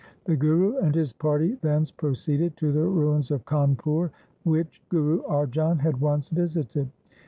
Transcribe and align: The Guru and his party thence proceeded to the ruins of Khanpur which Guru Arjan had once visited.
The 0.25 0.35
Guru 0.35 0.77
and 0.77 0.95
his 0.95 1.13
party 1.13 1.59
thence 1.61 1.91
proceeded 1.91 2.57
to 2.57 2.71
the 2.71 2.81
ruins 2.87 3.29
of 3.29 3.45
Khanpur 3.45 4.09
which 4.43 4.81
Guru 4.89 5.21
Arjan 5.25 5.77
had 5.79 6.01
once 6.01 6.27
visited. 6.29 6.89